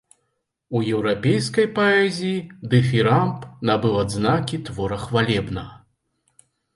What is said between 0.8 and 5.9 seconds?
еўрапейскай паэзіі дыфірамб набыў адзнакі твора хвалебнага.